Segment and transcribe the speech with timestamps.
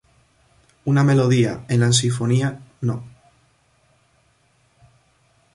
[0.85, 3.03] Una melodía en la sinfonía no.